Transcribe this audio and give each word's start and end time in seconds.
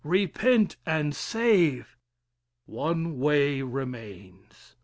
repent 0.03 0.75
and 0.83 1.15
save. 1.15 1.95
"One 2.65 3.19
way 3.19 3.61
remains! 3.61 4.73